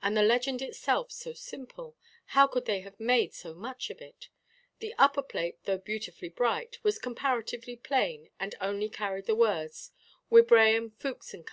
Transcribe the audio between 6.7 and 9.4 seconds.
was comparatively plain, and only carried the